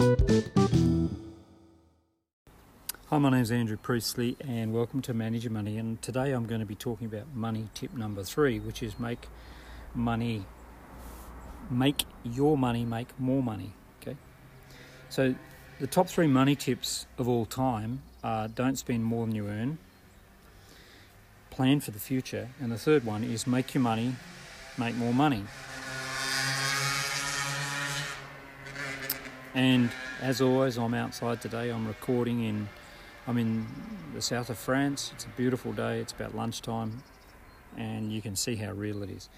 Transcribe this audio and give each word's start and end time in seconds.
Hi, 0.00 0.06
my 3.18 3.28
name 3.28 3.42
is 3.42 3.52
Andrew 3.52 3.76
Priestley, 3.76 4.34
and 4.40 4.72
welcome 4.72 5.02
to 5.02 5.12
Manage 5.12 5.44
Your 5.44 5.52
Money. 5.52 5.76
And 5.76 6.00
today 6.00 6.32
I'm 6.32 6.46
going 6.46 6.60
to 6.60 6.66
be 6.66 6.74
talking 6.74 7.06
about 7.06 7.34
money 7.34 7.68
tip 7.74 7.92
number 7.92 8.22
three, 8.22 8.58
which 8.58 8.82
is 8.82 8.98
make 8.98 9.28
money, 9.94 10.46
make 11.68 12.06
your 12.24 12.56
money 12.56 12.86
make 12.86 13.08
more 13.20 13.42
money. 13.42 13.74
Okay, 14.00 14.16
so 15.10 15.34
the 15.80 15.86
top 15.86 16.08
three 16.08 16.28
money 16.28 16.56
tips 16.56 17.04
of 17.18 17.28
all 17.28 17.44
time 17.44 18.00
are 18.24 18.48
don't 18.48 18.76
spend 18.76 19.04
more 19.04 19.26
than 19.26 19.34
you 19.34 19.48
earn, 19.48 19.76
plan 21.50 21.78
for 21.78 21.90
the 21.90 22.00
future, 22.00 22.48
and 22.58 22.72
the 22.72 22.78
third 22.78 23.04
one 23.04 23.22
is 23.22 23.46
make 23.46 23.74
your 23.74 23.82
money 23.82 24.14
make 24.78 24.94
more 24.94 25.12
money. 25.12 25.44
And 29.54 29.90
as 30.22 30.40
always, 30.40 30.76
I'm 30.76 30.94
outside 30.94 31.40
today. 31.40 31.70
I'm 31.70 31.86
recording 31.86 32.44
in, 32.44 32.68
I'm 33.26 33.36
in 33.36 33.66
the 34.14 34.22
south 34.22 34.48
of 34.48 34.58
France. 34.58 35.10
It's 35.14 35.24
a 35.24 35.28
beautiful 35.30 35.72
day. 35.72 35.98
It's 35.98 36.12
about 36.12 36.36
lunchtime, 36.36 37.02
and 37.76 38.12
you 38.12 38.22
can 38.22 38.36
see 38.36 38.56
how 38.56 38.72
real 38.72 39.02
it 39.02 39.10
is. 39.10 39.28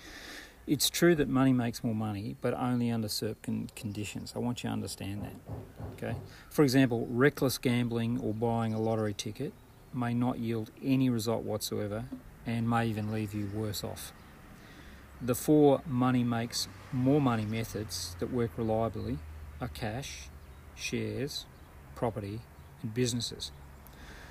It's 0.67 0.91
true 0.91 1.15
that 1.15 1.29
money 1.29 1.53
makes 1.55 1.83
more 1.83 1.95
money, 1.95 2.37
but 2.43 2.53
only 2.55 2.91
under 2.91 3.09
certain 3.09 3.71
conditions. 3.75 4.35
I 4.37 4.39
want 4.39 4.63
you 4.63 4.69
to 4.69 4.73
understand 4.75 5.23
that. 5.23 5.35
Okay. 5.97 6.17
For 6.51 6.63
example, 6.63 7.07
reckless 7.11 7.57
gambling 7.57 8.21
or 8.21 8.35
buying 8.35 8.75
a 8.75 8.81
lottery 8.81 9.15
ticket 9.15 9.55
may 9.95 10.13
not 10.13 10.39
yield 10.39 10.71
any 10.85 11.09
result 11.09 11.43
whatsoever, 11.43 12.05
and 12.47 12.69
may 12.69 12.87
even 12.87 13.13
leave 13.13 13.33
you 13.33 13.51
worse 13.55 13.83
off. 13.83 14.13
The 15.23 15.35
four 15.35 15.81
money 15.87 16.23
makes 16.23 16.69
more 16.93 17.21
money 17.21 17.47
methods 17.47 18.15
that 18.19 18.31
work 18.31 18.51
reliably 18.57 19.19
are 19.63 19.69
cash, 19.69 20.29
shares, 20.75 21.47
property, 21.95 22.41
and 22.83 22.93
businesses. 22.93 23.53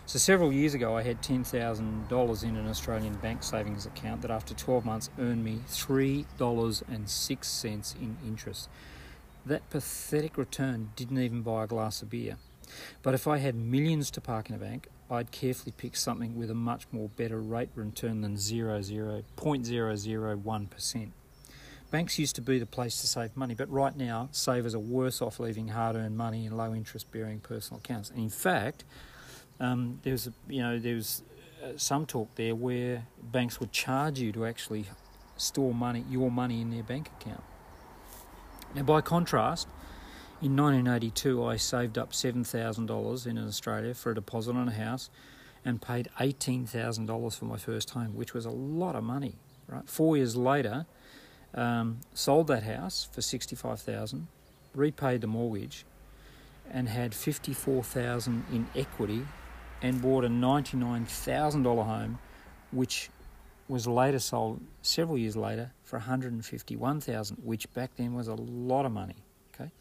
So, 0.05 0.19
several 0.19 0.51
years 0.51 0.73
ago, 0.73 0.97
I 0.97 1.03
had 1.03 1.21
$10,000 1.21 2.43
in 2.43 2.57
an 2.57 2.67
Australian 2.67 3.13
bank 3.15 3.43
savings 3.43 3.85
account 3.85 4.23
that 4.23 4.31
after 4.31 4.53
12 4.53 4.83
months 4.83 5.09
earned 5.17 5.45
me 5.45 5.61
$3.06 5.69 7.95
in 7.95 8.17
interest. 8.27 8.67
That 9.45 9.69
pathetic 9.69 10.37
return 10.37 10.91
didn't 10.97 11.19
even 11.19 11.43
buy 11.43 11.63
a 11.63 11.67
glass 11.67 12.01
of 12.01 12.09
beer. 12.09 12.35
But 13.01 13.13
if 13.13 13.25
I 13.25 13.37
had 13.37 13.55
millions 13.55 14.11
to 14.11 14.21
park 14.21 14.49
in 14.49 14.55
a 14.55 14.59
bank, 14.59 14.89
I'd 15.09 15.31
carefully 15.31 15.73
pick 15.77 15.95
something 15.95 16.37
with 16.37 16.51
a 16.51 16.55
much 16.55 16.87
more 16.91 17.07
better 17.09 17.39
rate 17.39 17.69
return 17.75 18.19
than 18.21 18.35
0.001%. 18.35 21.11
Banks 21.91 22.17
used 22.17 22.35
to 22.37 22.41
be 22.41 22.57
the 22.57 22.65
place 22.65 23.01
to 23.01 23.07
save 23.07 23.35
money, 23.35 23.53
but 23.53 23.69
right 23.69 23.95
now, 23.95 24.29
savers 24.31 24.73
are 24.73 24.79
worse 24.79 25.21
off 25.21 25.39
leaving 25.41 25.67
hard 25.67 25.97
earned 25.97 26.17
money 26.17 26.45
in 26.45 26.55
low 26.55 26.73
interest 26.73 27.11
bearing 27.11 27.41
personal 27.41 27.79
accounts. 27.79 28.09
And 28.09 28.19
in 28.19 28.29
fact, 28.29 28.85
um, 29.59 29.99
there 30.03 30.13
was, 30.13 30.29
you 30.47 30.61
know, 30.61 30.79
there 30.79 30.95
was 30.95 31.21
uh, 31.61 31.73
some 31.75 32.05
talk 32.05 32.33
there 32.35 32.55
where 32.55 33.07
banks 33.21 33.59
would 33.59 33.73
charge 33.73 34.19
you 34.19 34.31
to 34.31 34.45
actually 34.45 34.85
store 35.35 35.73
money, 35.73 36.05
your 36.09 36.31
money 36.31 36.61
in 36.61 36.71
their 36.71 36.83
bank 36.83 37.09
account. 37.19 37.43
Now, 38.73 38.83
by 38.83 39.01
contrast, 39.01 39.67
in 40.41 40.55
1982, 40.55 41.45
I 41.45 41.57
saved 41.57 41.97
up 41.97 42.13
$7,000 42.13 43.27
in 43.27 43.37
Australia 43.37 43.93
for 43.93 44.11
a 44.11 44.15
deposit 44.15 44.55
on 44.55 44.69
a 44.69 44.71
house 44.71 45.09
and 45.65 45.81
paid 45.81 46.09
$18,000 46.19 47.37
for 47.37 47.45
my 47.45 47.57
first 47.57 47.91
home, 47.91 48.15
which 48.15 48.33
was 48.33 48.45
a 48.45 48.49
lot 48.49 48.95
of 48.95 49.03
money. 49.03 49.35
Right? 49.67 49.87
Four 49.87 50.17
years 50.17 50.35
later, 50.35 50.85
um, 51.53 51.99
sold 52.13 52.47
that 52.47 52.63
house 52.63 53.07
for 53.11 53.21
65000 53.21 54.27
repaid 54.73 55.21
the 55.21 55.27
mortgage, 55.27 55.85
and 56.71 56.87
had 56.87 57.13
54000 57.13 58.45
in 58.51 58.67
equity 58.75 59.25
and 59.81 60.01
bought 60.01 60.23
a 60.23 60.29
$99,000 60.29 61.85
home, 61.85 62.19
which 62.71 63.09
was 63.67 63.87
later 63.87 64.19
sold 64.19 64.61
several 64.81 65.17
years 65.17 65.35
later 65.35 65.71
for 65.83 65.97
151,000, 65.97 67.37
which 67.43 67.71
back 67.73 67.91
then 67.97 68.13
was 68.13 68.27
a 68.27 68.35
lot 68.35 68.85
of 68.85 68.91
money. 68.91 69.17
Okay, 69.53 69.71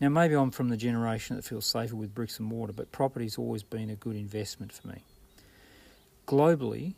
now 0.00 0.08
maybe 0.08 0.34
I'm 0.34 0.50
from 0.50 0.68
the 0.68 0.76
generation 0.76 1.36
that 1.36 1.44
feels 1.44 1.66
safer 1.66 1.96
with 1.96 2.14
bricks 2.14 2.38
and 2.38 2.46
mortar, 2.46 2.72
but 2.72 2.92
property's 2.92 3.38
always 3.38 3.62
been 3.62 3.90
a 3.90 3.96
good 3.96 4.16
investment 4.16 4.72
for 4.72 4.88
me. 4.88 5.04
Globally, 6.26 6.94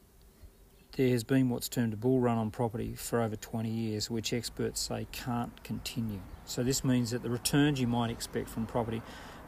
there 0.96 1.08
has 1.08 1.24
been 1.24 1.48
what's 1.48 1.68
termed 1.68 1.94
a 1.94 1.96
bull 1.96 2.20
run 2.20 2.36
on 2.36 2.50
property 2.50 2.94
for 2.94 3.22
over 3.22 3.34
20 3.34 3.68
years, 3.68 4.10
which 4.10 4.32
experts 4.32 4.80
say 4.80 5.06
can't 5.10 5.62
continue. 5.64 6.20
So, 6.44 6.62
this 6.62 6.84
means 6.84 7.10
that 7.12 7.22
the 7.22 7.30
returns 7.30 7.80
you 7.80 7.86
might 7.86 8.10
expect 8.10 8.50
from 8.50 8.66
property 8.66 9.00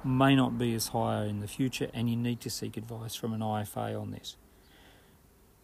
may 0.02 0.34
not 0.34 0.58
be 0.58 0.74
as 0.74 0.88
high 0.88 1.24
in 1.24 1.40
the 1.40 1.48
future, 1.48 1.90
and 1.92 2.08
you 2.08 2.16
need 2.16 2.40
to 2.40 2.50
seek 2.50 2.76
advice 2.76 3.14
from 3.14 3.34
an 3.34 3.40
IFA 3.40 4.00
on 4.00 4.10
this. 4.10 4.36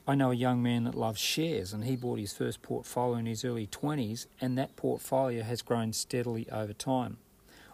I 0.06 0.14
know 0.14 0.30
a 0.30 0.34
young 0.34 0.62
man 0.62 0.84
that 0.84 0.94
loves 0.94 1.20
shares, 1.20 1.72
and 1.72 1.84
he 1.84 1.96
bought 1.96 2.18
his 2.18 2.32
first 2.32 2.62
portfolio 2.62 3.18
in 3.18 3.26
his 3.26 3.44
early 3.44 3.66
20s, 3.66 4.26
and 4.40 4.58
that 4.58 4.76
portfolio 4.76 5.42
has 5.42 5.62
grown 5.62 5.92
steadily 5.92 6.48
over 6.50 6.72
time. 6.72 7.18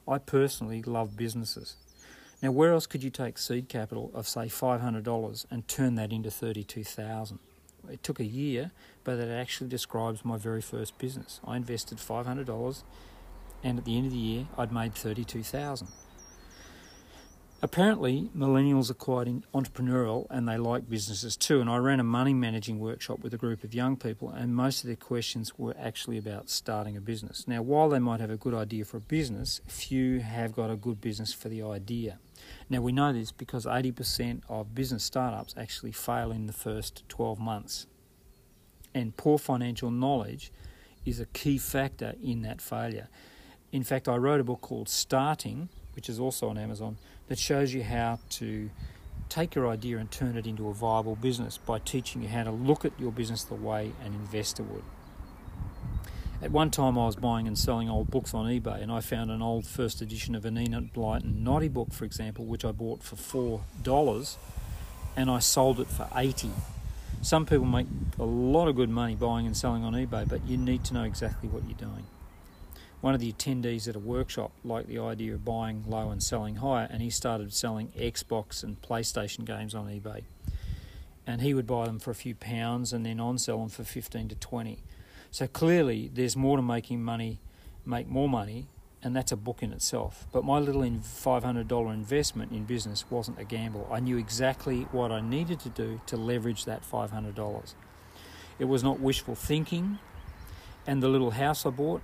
I 0.07 0.19
personally 0.19 0.83
love 0.83 1.17
businesses. 1.17 1.77
Now, 2.43 2.53
where 2.53 2.73
else 2.73 2.87
could 2.87 3.03
you 3.03 3.11
take 3.11 3.39
seed 3.39 3.69
capital 3.69 4.13
of 4.15 4.29
say 4.29 4.47
$500 4.47 5.47
and 5.51 5.67
turn 5.67 5.95
that 5.95 6.13
into 6.13 6.31
32,000? 6.31 7.39
It 7.91 8.03
took 8.03 8.21
a 8.21 8.25
year, 8.25 8.73
but 9.05 9.19
it 9.19 9.29
actually 9.29 9.69
describes 9.69 10.25
my 10.25 10.37
very 10.37 10.61
first 10.61 10.99
business. 10.99 11.41
I 11.45 11.57
invested 11.57 11.99
$500 11.99 12.83
and 13.63 13.79
at 13.79 13.85
the 13.85 13.97
end 13.97 14.07
of 14.07 14.13
the 14.13 14.19
year 14.19 14.47
I'd 14.57 14.73
made 14.73 14.95
32,000. 14.95 15.89
Apparently, 17.63 18.29
millennials 18.37 18.91
are 18.91 18.95
quite 18.95 19.29
entrepreneurial 19.53 20.27
and 20.29 20.47
they 20.47 20.59
like 20.59 20.91
businesses 20.91 21.39
too. 21.39 21.61
And 21.61 21.71
I 21.71 21.79
ran 21.79 22.01
a 22.01 22.05
money 22.05 22.35
managing 22.35 22.79
workshop 22.79 23.21
with 23.21 23.33
a 23.33 23.39
group 23.39 23.65
of 23.65 23.73
young 23.73 23.97
people, 23.97 24.29
and 24.29 24.55
most 24.55 24.83
of 24.83 24.89
their 24.89 24.97
questions 24.97 25.59
were 25.59 25.75
actually 25.81 26.19
about 26.19 26.51
starting 26.51 26.99
a 26.99 27.01
business. 27.01 27.49
Now, 27.49 27.63
while 27.63 27.89
they 27.89 27.99
might 27.99 28.21
have 28.21 28.31
a 28.31 28.37
good 28.37 28.53
idea 28.53 28.85
for 28.85 28.99
a 28.99 29.01
business, 29.01 29.63
few 29.67 30.21
have 30.21 30.55
got 30.55 30.71
a 30.71 30.77
good 30.77 31.01
business 31.01 31.33
for 31.33 31.49
the 31.49 31.63
idea. 31.63 32.19
Now, 32.69 32.83
we 32.83 32.93
know 32.93 33.15
this 33.15 33.33
because 33.33 33.65
80% 33.65 34.43
of 34.51 34.75
business 34.75 35.05
startups 35.05 35.55
actually 35.57 35.93
fail 35.93 36.31
in 36.33 36.47
the 36.47 36.53
first 36.53 37.09
12 37.09 37.39
months. 37.39 37.87
And 38.95 39.17
poor 39.17 39.39
financial 39.39 39.91
knowledge 39.91 40.53
is 41.07 41.21
a 41.21 41.27
key 41.27 41.57
factor 41.57 42.15
in 42.23 42.43
that 42.43 42.61
failure. 42.61 43.09
In 43.73 43.83
fact, 43.83 44.09
I 44.09 44.17
wrote 44.17 44.41
a 44.41 44.45
book 44.45 44.61
called 44.61 44.91
Starting, 44.91 45.71
which 45.97 46.09
is 46.09 46.21
also 46.21 46.49
on 46.49 46.59
Amazon, 46.59 46.99
that 47.27 47.39
shows 47.39 47.75
you 47.75 47.83
how 47.83 48.21
to 48.31 48.71
take 49.29 49.57
your 49.57 49.67
idea 49.67 49.99
and 49.99 50.11
turn 50.11 50.37
it 50.37 50.47
into 50.47 50.69
a 50.69 50.73
viable 50.73 51.17
business 51.17 51.59
by 51.59 51.81
teaching 51.81 52.23
you 52.23 52.29
how 52.29 52.45
to 52.45 52.53
look 52.53 52.85
at 52.85 52.93
your 53.01 53.11
business 53.11 53.43
the 53.43 53.55
way 53.55 53.91
an 54.05 54.13
investor 54.13 54.63
would. 54.63 54.85
At 56.43 56.53
one 56.53 56.71
time, 56.71 56.99
I 56.99 57.07
was 57.07 57.17
buying 57.17 57.49
and 57.49 57.59
selling 57.59 57.89
old 57.89 58.11
books 58.11 58.35
on 58.35 58.45
eBay, 58.45 58.83
and 58.83 58.93
I 58.93 59.01
found 59.01 59.31
an 59.31 59.41
old 59.41 59.67
first 59.67 60.03
edition 60.03 60.35
of 60.35 60.45
an 60.45 60.59
Enid 60.59 60.93
Blyton 60.93 61.43
Noddy 61.43 61.69
book, 61.69 61.95
for 61.95 62.05
example, 62.05 62.45
which 62.45 62.63
I 62.63 62.73
bought 62.73 63.03
for 63.03 63.17
four 63.17 63.63
dollars, 63.83 64.37
and 65.17 65.31
I 65.31 65.39
sold 65.39 65.81
it 65.81 65.89
for 65.89 66.07
eighty. 66.15 66.51
Some 67.23 67.47
people 67.47 67.65
make 67.65 67.87
a 68.19 68.25
lot 68.25 68.69
of 68.69 68.77
good 68.77 68.91
money 68.91 69.15
buying 69.15 69.47
and 69.47 69.57
selling 69.57 69.83
on 69.83 69.95
eBay, 69.95 70.29
but 70.29 70.47
you 70.47 70.59
need 70.59 70.85
to 70.85 70.95
know 70.95 71.05
exactly 71.05 71.49
what 71.49 71.65
you're 71.67 71.79
doing. 71.79 72.05
One 73.07 73.15
of 73.15 73.21
the 73.21 73.33
attendees 73.33 73.87
at 73.87 73.95
a 73.95 74.01
workshop 74.01 74.51
liked 74.65 74.89
the 74.89 74.99
idea 74.99 75.33
of 75.35 75.45
buying 75.45 75.85
low 75.87 76.11
and 76.11 76.21
selling 76.21 76.57
higher, 76.57 76.89
and 76.91 77.01
he 77.01 77.09
started 77.09 77.55
selling 77.55 77.93
Xbox 77.97 78.65
and 78.65 78.83
PlayStation 78.83 79.45
games 79.45 79.77
on 79.77 79.87
eBay. 79.87 80.25
And 81.25 81.41
he 81.41 81.55
would 81.55 81.69
buy 81.69 81.87
them 81.87 82.01
for 82.01 82.11
a 82.11 82.17
few 82.17 82.35
pounds 82.35 82.93
and 82.93 83.07
then 83.07 83.21
on 83.21 83.39
sell 83.39 83.61
them 83.61 83.69
for 83.69 83.85
15 83.85 84.31
to 84.31 84.35
20 84.35 84.79
so 85.31 85.47
clearly, 85.47 86.11
there's 86.13 86.37
more 86.37 86.57
to 86.57 86.63
making 86.63 87.05
money, 87.05 87.39
make 87.85 88.09
more 88.09 88.29
money, 88.29 88.67
and 89.05 89.15
that's 89.15 89.31
a 89.31 89.37
book 89.37 89.63
in 89.63 89.73
itself. 89.73 90.27
But 90.33 90.45
my 90.45 90.59
little 90.59 90.83
$500 90.83 91.95
investment 91.95 92.51
in 92.51 92.65
business 92.65 93.05
wasn't 93.09 93.39
a 93.39 93.45
gamble. 93.45 93.89
I 93.93 94.01
knew 94.01 94.17
exactly 94.17 94.89
what 94.91 95.13
I 95.13 95.21
needed 95.21 95.61
to 95.61 95.69
do 95.69 96.01
to 96.07 96.17
leverage 96.17 96.65
that 96.65 96.83
$500. 96.83 97.75
It 98.59 98.65
was 98.65 98.83
not 98.83 98.99
wishful 98.99 99.37
thinking, 99.37 100.01
and 100.89 101.03
the 101.03 101.09
little 101.09 101.33
house 101.33 101.67
I 101.67 101.71
bought, 101.71 102.03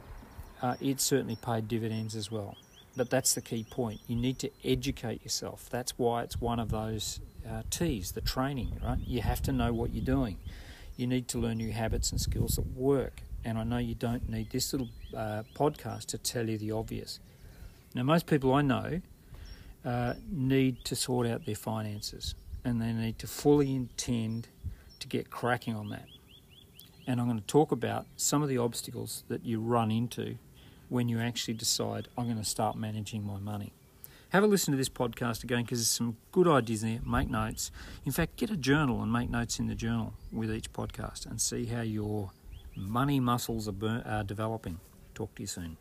uh, 0.62 0.76
it 0.80 1.00
certainly 1.00 1.36
paid 1.36 1.68
dividends 1.68 2.14
as 2.14 2.30
well. 2.30 2.56
But 2.96 3.10
that's 3.10 3.34
the 3.34 3.40
key 3.40 3.66
point. 3.68 4.00
You 4.06 4.16
need 4.16 4.38
to 4.40 4.50
educate 4.64 5.22
yourself. 5.22 5.68
That's 5.70 5.98
why 5.98 6.22
it's 6.22 6.40
one 6.40 6.60
of 6.60 6.70
those 6.70 7.20
uh, 7.48 7.62
T's, 7.70 8.12
the 8.12 8.20
training, 8.20 8.80
right? 8.84 8.98
You 9.04 9.22
have 9.22 9.42
to 9.42 9.52
know 9.52 9.72
what 9.72 9.92
you're 9.92 10.04
doing 10.04 10.38
you 10.96 11.06
need 11.06 11.28
to 11.28 11.38
learn 11.38 11.58
new 11.58 11.72
habits 11.72 12.10
and 12.10 12.20
skills 12.20 12.56
that 12.56 12.76
work. 12.76 13.22
And 13.44 13.58
I 13.58 13.64
know 13.64 13.78
you 13.78 13.94
don't 13.94 14.28
need 14.28 14.50
this 14.50 14.72
little 14.72 14.88
uh, 15.16 15.42
podcast 15.54 16.06
to 16.06 16.18
tell 16.18 16.48
you 16.48 16.58
the 16.58 16.72
obvious. 16.72 17.18
Now, 17.94 18.04
most 18.04 18.26
people 18.26 18.54
I 18.54 18.62
know 18.62 19.00
uh, 19.84 20.14
need 20.30 20.84
to 20.84 20.96
sort 20.96 21.26
out 21.26 21.44
their 21.44 21.56
finances 21.56 22.34
and 22.64 22.80
they 22.80 22.92
need 22.92 23.18
to 23.18 23.26
fully 23.26 23.74
intend 23.74 24.48
to 25.00 25.08
get 25.08 25.30
cracking 25.30 25.74
on 25.74 25.88
that. 25.90 26.06
And 27.06 27.20
I'm 27.20 27.26
going 27.26 27.40
to 27.40 27.46
talk 27.46 27.72
about 27.72 28.06
some 28.16 28.42
of 28.42 28.48
the 28.48 28.58
obstacles 28.58 29.24
that 29.26 29.44
you 29.44 29.60
run 29.60 29.90
into 29.90 30.36
when 30.92 31.08
you 31.08 31.18
actually 31.18 31.54
decide, 31.54 32.06
I'm 32.18 32.26
going 32.26 32.36
to 32.36 32.44
start 32.44 32.76
managing 32.76 33.26
my 33.26 33.38
money. 33.38 33.72
Have 34.28 34.44
a 34.44 34.46
listen 34.46 34.72
to 34.72 34.78
this 34.78 34.90
podcast 34.90 35.42
again 35.42 35.62
because 35.62 35.78
there's 35.78 35.88
some 35.88 36.18
good 36.32 36.46
ideas 36.46 36.82
there. 36.82 37.00
Make 37.04 37.30
notes. 37.30 37.70
In 38.04 38.12
fact, 38.12 38.36
get 38.36 38.50
a 38.50 38.58
journal 38.58 39.02
and 39.02 39.10
make 39.10 39.30
notes 39.30 39.58
in 39.58 39.68
the 39.68 39.74
journal 39.74 40.12
with 40.30 40.52
each 40.52 40.70
podcast 40.72 41.24
and 41.24 41.40
see 41.40 41.64
how 41.64 41.80
your 41.80 42.30
money 42.76 43.20
muscles 43.20 43.68
are, 43.68 43.72
bur- 43.72 44.02
are 44.04 44.22
developing. 44.22 44.80
Talk 45.14 45.34
to 45.36 45.42
you 45.42 45.48
soon. 45.48 45.78